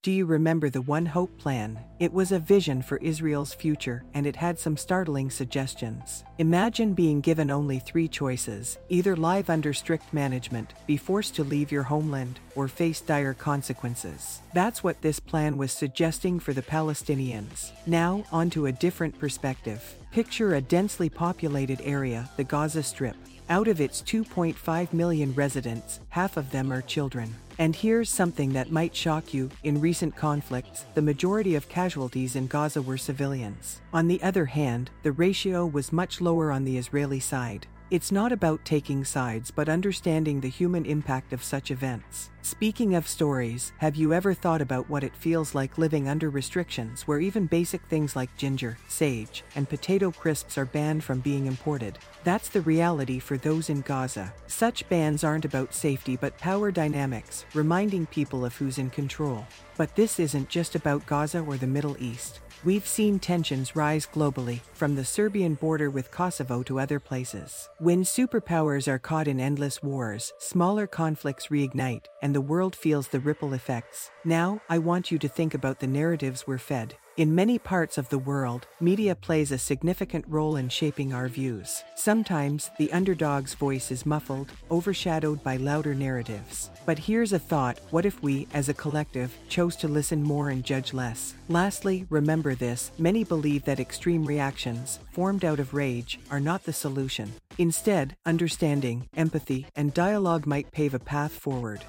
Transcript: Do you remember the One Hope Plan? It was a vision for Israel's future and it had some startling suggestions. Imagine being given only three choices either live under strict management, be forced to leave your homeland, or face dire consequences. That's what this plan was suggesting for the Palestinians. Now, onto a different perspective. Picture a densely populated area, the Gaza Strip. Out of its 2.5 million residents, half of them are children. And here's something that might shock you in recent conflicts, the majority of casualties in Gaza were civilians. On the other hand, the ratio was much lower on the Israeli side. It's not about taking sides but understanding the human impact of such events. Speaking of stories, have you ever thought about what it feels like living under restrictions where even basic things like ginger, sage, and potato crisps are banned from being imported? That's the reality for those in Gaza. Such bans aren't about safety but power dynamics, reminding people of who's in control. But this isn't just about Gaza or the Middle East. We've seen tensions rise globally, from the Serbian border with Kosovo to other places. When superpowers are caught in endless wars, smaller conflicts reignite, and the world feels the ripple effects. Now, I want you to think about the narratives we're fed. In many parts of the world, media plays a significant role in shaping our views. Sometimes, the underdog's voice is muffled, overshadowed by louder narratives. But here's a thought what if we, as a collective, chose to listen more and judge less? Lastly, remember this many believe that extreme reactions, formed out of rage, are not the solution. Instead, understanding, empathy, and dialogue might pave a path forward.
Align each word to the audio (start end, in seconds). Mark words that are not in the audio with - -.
Do 0.00 0.12
you 0.12 0.26
remember 0.26 0.70
the 0.70 0.82
One 0.82 1.06
Hope 1.06 1.36
Plan? 1.38 1.76
It 1.98 2.12
was 2.12 2.30
a 2.30 2.38
vision 2.38 2.82
for 2.82 2.98
Israel's 2.98 3.52
future 3.52 4.04
and 4.14 4.28
it 4.28 4.36
had 4.36 4.56
some 4.56 4.76
startling 4.76 5.28
suggestions. 5.28 6.22
Imagine 6.38 6.94
being 6.94 7.20
given 7.20 7.50
only 7.50 7.80
three 7.80 8.06
choices 8.06 8.78
either 8.88 9.16
live 9.16 9.50
under 9.50 9.72
strict 9.72 10.14
management, 10.14 10.72
be 10.86 10.96
forced 10.96 11.34
to 11.34 11.42
leave 11.42 11.72
your 11.72 11.82
homeland, 11.82 12.38
or 12.54 12.68
face 12.68 13.00
dire 13.00 13.34
consequences. 13.34 14.40
That's 14.54 14.84
what 14.84 15.02
this 15.02 15.18
plan 15.18 15.56
was 15.56 15.72
suggesting 15.72 16.38
for 16.38 16.52
the 16.52 16.62
Palestinians. 16.62 17.72
Now, 17.84 18.22
onto 18.30 18.66
a 18.66 18.72
different 18.72 19.18
perspective. 19.18 19.96
Picture 20.10 20.54
a 20.54 20.60
densely 20.60 21.10
populated 21.10 21.82
area, 21.84 22.28
the 22.38 22.44
Gaza 22.44 22.82
Strip. 22.82 23.16
Out 23.50 23.68
of 23.68 23.80
its 23.80 24.00
2.5 24.02 24.92
million 24.94 25.34
residents, 25.34 26.00
half 26.08 26.38
of 26.38 26.50
them 26.50 26.72
are 26.72 26.80
children. 26.80 27.34
And 27.58 27.76
here's 27.76 28.08
something 28.08 28.52
that 28.54 28.72
might 28.72 28.96
shock 28.96 29.34
you 29.34 29.50
in 29.64 29.80
recent 29.80 30.16
conflicts, 30.16 30.86
the 30.94 31.02
majority 31.02 31.56
of 31.56 31.68
casualties 31.68 32.36
in 32.36 32.46
Gaza 32.46 32.80
were 32.80 32.96
civilians. 32.96 33.82
On 33.92 34.08
the 34.08 34.22
other 34.22 34.46
hand, 34.46 34.90
the 35.02 35.12
ratio 35.12 35.66
was 35.66 35.92
much 35.92 36.22
lower 36.22 36.50
on 36.52 36.64
the 36.64 36.78
Israeli 36.78 37.20
side. 37.20 37.66
It's 37.90 38.12
not 38.12 38.32
about 38.32 38.66
taking 38.66 39.02
sides 39.02 39.50
but 39.50 39.70
understanding 39.70 40.40
the 40.40 40.50
human 40.50 40.84
impact 40.84 41.32
of 41.32 41.42
such 41.42 41.70
events. 41.70 42.28
Speaking 42.42 42.94
of 42.94 43.08
stories, 43.08 43.72
have 43.78 43.96
you 43.96 44.12
ever 44.12 44.34
thought 44.34 44.60
about 44.60 44.90
what 44.90 45.02
it 45.02 45.16
feels 45.16 45.54
like 45.54 45.78
living 45.78 46.06
under 46.06 46.28
restrictions 46.28 47.08
where 47.08 47.18
even 47.18 47.46
basic 47.46 47.80
things 47.86 48.14
like 48.14 48.36
ginger, 48.36 48.76
sage, 48.88 49.42
and 49.56 49.66
potato 49.66 50.10
crisps 50.10 50.58
are 50.58 50.66
banned 50.66 51.02
from 51.02 51.20
being 51.20 51.46
imported? 51.46 51.98
That's 52.24 52.50
the 52.50 52.60
reality 52.60 53.18
for 53.18 53.38
those 53.38 53.70
in 53.70 53.80
Gaza. 53.80 54.34
Such 54.48 54.86
bans 54.90 55.24
aren't 55.24 55.46
about 55.46 55.72
safety 55.72 56.16
but 56.16 56.36
power 56.36 56.70
dynamics, 56.70 57.46
reminding 57.54 58.04
people 58.06 58.44
of 58.44 58.54
who's 58.54 58.76
in 58.76 58.90
control. 58.90 59.46
But 59.78 59.96
this 59.96 60.20
isn't 60.20 60.50
just 60.50 60.74
about 60.74 61.06
Gaza 61.06 61.40
or 61.40 61.56
the 61.56 61.66
Middle 61.66 61.96
East. 61.98 62.40
We've 62.64 62.88
seen 62.88 63.20
tensions 63.20 63.76
rise 63.76 64.04
globally, 64.04 64.62
from 64.72 64.96
the 64.96 65.04
Serbian 65.04 65.54
border 65.54 65.90
with 65.90 66.10
Kosovo 66.10 66.64
to 66.64 66.80
other 66.80 66.98
places. 66.98 67.68
When 67.80 68.02
superpowers 68.02 68.88
are 68.88 68.98
caught 68.98 69.28
in 69.28 69.38
endless 69.38 69.80
wars, 69.84 70.32
smaller 70.38 70.88
conflicts 70.88 71.46
reignite, 71.46 72.06
and 72.22 72.34
the 72.34 72.40
world 72.40 72.74
feels 72.74 73.06
the 73.06 73.20
ripple 73.20 73.54
effects. 73.54 74.10
Now, 74.24 74.60
I 74.68 74.78
want 74.78 75.12
you 75.12 75.18
to 75.20 75.28
think 75.28 75.54
about 75.54 75.78
the 75.78 75.86
narratives 75.86 76.44
we're 76.44 76.58
fed. 76.58 76.96
In 77.18 77.34
many 77.34 77.58
parts 77.58 77.98
of 77.98 78.08
the 78.10 78.18
world, 78.18 78.68
media 78.78 79.12
plays 79.16 79.50
a 79.50 79.58
significant 79.58 80.24
role 80.28 80.54
in 80.54 80.68
shaping 80.68 81.12
our 81.12 81.26
views. 81.26 81.82
Sometimes, 81.96 82.70
the 82.78 82.92
underdog's 82.92 83.54
voice 83.54 83.90
is 83.90 84.06
muffled, 84.06 84.52
overshadowed 84.70 85.42
by 85.42 85.56
louder 85.56 85.96
narratives. 85.96 86.70
But 86.86 86.96
here's 86.96 87.32
a 87.32 87.38
thought 87.40 87.80
what 87.90 88.06
if 88.06 88.22
we, 88.22 88.46
as 88.54 88.68
a 88.68 88.74
collective, 88.74 89.36
chose 89.48 89.74
to 89.78 89.88
listen 89.88 90.22
more 90.22 90.50
and 90.50 90.62
judge 90.62 90.94
less? 90.94 91.34
Lastly, 91.48 92.06
remember 92.08 92.54
this 92.54 92.92
many 93.00 93.24
believe 93.24 93.64
that 93.64 93.80
extreme 93.80 94.24
reactions, 94.24 95.00
formed 95.10 95.44
out 95.44 95.58
of 95.58 95.74
rage, 95.74 96.20
are 96.30 96.38
not 96.38 96.62
the 96.62 96.72
solution. 96.72 97.32
Instead, 97.58 98.16
understanding, 98.26 99.08
empathy, 99.16 99.66
and 99.74 99.92
dialogue 99.92 100.46
might 100.46 100.70
pave 100.70 100.94
a 100.94 101.00
path 101.00 101.32
forward. 101.32 101.84